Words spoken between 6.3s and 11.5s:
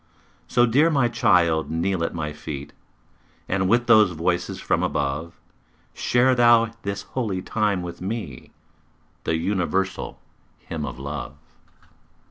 thou this holy time with me, The universal hymn of love.